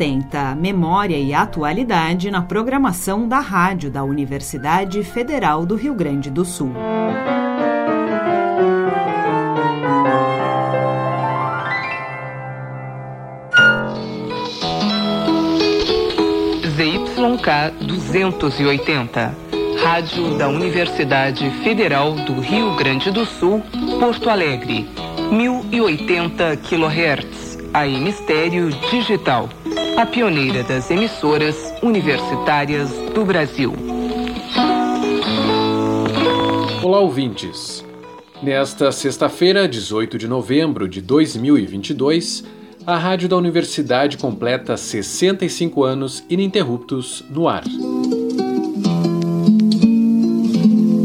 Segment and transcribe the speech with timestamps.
[0.00, 6.42] 1080, Memória e Atualidade na programação da rádio da Universidade Federal do Rio Grande do
[6.42, 6.72] Sul.
[16.64, 19.34] ZYK 280,
[19.84, 23.62] Rádio da Universidade Federal do Rio Grande do Sul,
[23.98, 24.88] Porto Alegre,
[25.30, 27.50] 1080 kHz.
[27.72, 29.48] A Mistério Digital,
[30.00, 33.74] a pioneira das emissoras universitárias do Brasil.
[36.82, 37.84] Olá, ouvintes.
[38.42, 42.44] Nesta sexta-feira, 18 de novembro de 2022,
[42.86, 47.64] a Rádio da Universidade completa 65 anos ininterruptos no ar.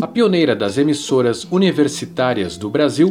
[0.00, 3.10] A pioneira das emissoras universitárias do Brasil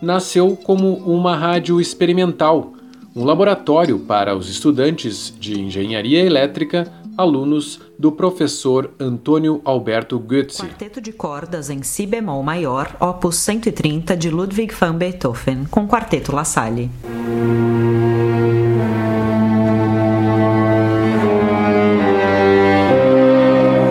[0.00, 2.72] nasceu como uma rádio experimental
[3.14, 10.62] um laboratório para os estudantes de engenharia elétrica, alunos do professor Antônio Alberto Goetze.
[10.62, 16.34] Quarteto de cordas em si bemol maior, opus 130 de Ludwig van Beethoven, com quarteto
[16.34, 16.90] La Salle.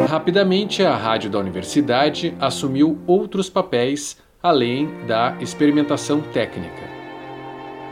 [0.07, 6.98] Rapidamente, a rádio da universidade assumiu outros papéis além da experimentação técnica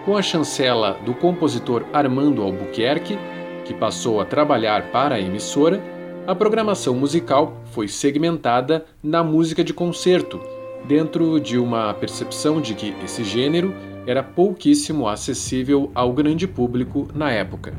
[0.07, 3.19] com a chancela do compositor Armando Albuquerque,
[3.65, 5.83] que passou a trabalhar para a emissora,
[6.25, 10.39] a programação musical foi segmentada na música de concerto,
[10.87, 13.73] dentro de uma percepção de que esse gênero
[14.05, 17.73] era pouquíssimo acessível ao grande público na época.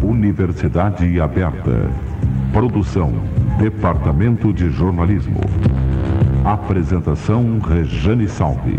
[0.00, 1.90] Universidade Aberta.
[2.52, 3.14] Produção
[3.58, 5.40] Departamento de Jornalismo.
[6.44, 8.78] Apresentação Rejane Salve.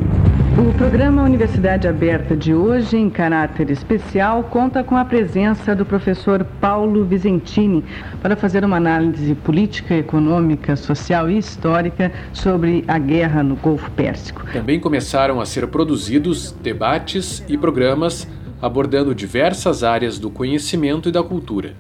[0.56, 6.46] O programa Universidade Aberta de hoje, em caráter especial, conta com a presença do professor
[6.62, 7.84] Paulo Vicentini
[8.22, 14.46] para fazer uma análise política, econômica, social e histórica sobre a guerra no Golfo Pérsico.
[14.54, 18.28] Também começaram a ser produzidos debates e programas
[18.62, 21.74] abordando diversas áreas do conhecimento e da cultura.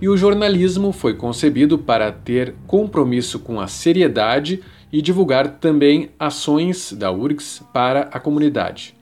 [0.00, 4.60] E o jornalismo foi concebido para ter compromisso com a seriedade
[4.92, 8.94] e divulgar também ações da URGS para a comunidade.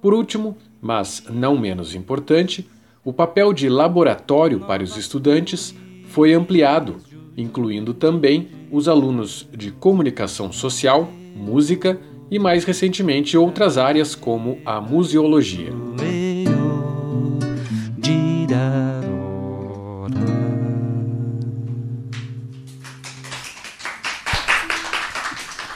[0.00, 2.68] Por último, mas não menos importante,
[3.04, 5.74] o papel de laboratório para os estudantes
[6.08, 6.96] foi ampliado,
[7.36, 11.98] incluindo também os alunos de comunicação social, música
[12.30, 15.72] e, mais recentemente, outras áreas como a museologia.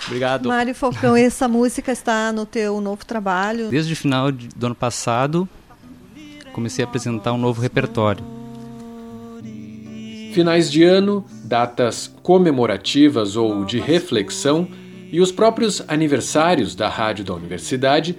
[0.09, 0.49] Obrigado.
[0.49, 3.69] Mário Falcão, essa música está no teu novo trabalho?
[3.69, 5.47] Desde o final do ano passado,
[6.55, 8.25] comecei a apresentar um novo repertório.
[10.33, 14.67] Finais de ano, datas comemorativas ou de reflexão
[15.13, 18.17] e os próprios aniversários da Rádio da Universidade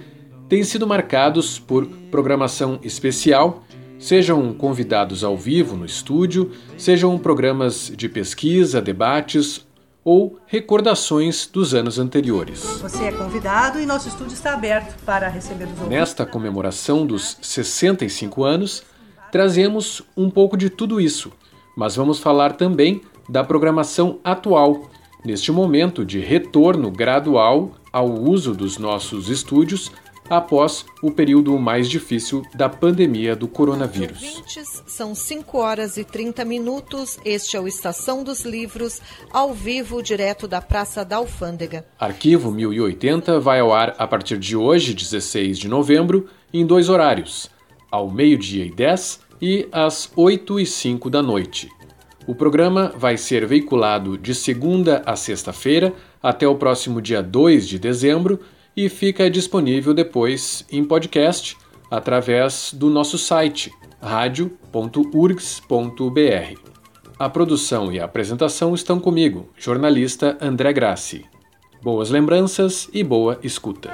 [0.48, 3.64] têm sido marcados por programação especial,
[3.98, 9.66] sejam convidados ao vivo no estúdio, sejam programas de pesquisa, debates
[10.04, 12.62] ou recordações dos anos anteriores.
[12.80, 15.90] Você é convidado e nosso estúdio está aberto para receber os ouvintes.
[15.90, 18.82] Nesta comemoração dos 65 anos,
[19.30, 21.30] trazemos um pouco de tudo isso,
[21.76, 24.90] mas vamos falar também da programação atual,
[25.24, 29.92] neste momento de retorno gradual ao uso dos nossos estúdios
[30.30, 34.22] após o período mais difícil da pandemia do coronavírus.
[34.22, 37.18] Ouvintes, são 5 horas e 30 minutos.
[37.24, 39.02] Este é o Estação dos Livros,
[39.32, 41.84] ao vivo, direto da Praça da Alfândega.
[41.98, 47.50] Arquivo 1080 vai ao ar a partir de hoje, 16 de novembro, em dois horários,
[47.90, 51.68] ao meio-dia e 10 e às 8 e 5 da noite.
[52.26, 55.92] O programa vai ser veiculado de segunda a sexta-feira
[56.22, 58.38] até o próximo dia 2 de dezembro
[58.76, 61.56] e fica disponível depois em podcast
[61.90, 64.50] através do nosso site radio.urgs.br.
[67.18, 71.26] A produção e a apresentação estão comigo, jornalista André Grassi.
[71.82, 73.90] Boas lembranças e boa escuta.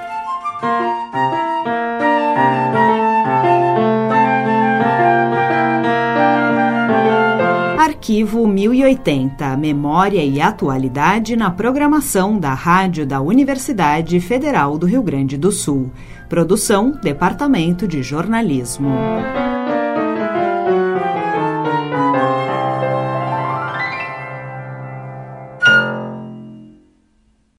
[8.07, 15.35] Arquivo 1080, Memória e Atualidade na programação da Rádio da Universidade Federal do Rio Grande
[15.35, 15.91] do Sul.
[16.29, 18.91] Produção, Departamento de Jornalismo.